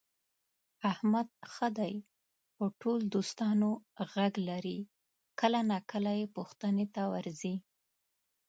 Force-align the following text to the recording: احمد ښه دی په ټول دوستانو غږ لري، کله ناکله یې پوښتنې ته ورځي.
احمد 0.91 1.27
ښه 1.53 1.67
دی 1.79 1.93
په 2.55 2.65
ټول 2.81 2.99
دوستانو 3.15 3.69
غږ 4.13 4.33
لري، 4.49 4.79
کله 5.39 5.59
ناکله 5.71 6.13
یې 6.19 6.25
پوښتنې 6.35 6.85
ته 6.95 7.03
ورځي. 7.13 7.55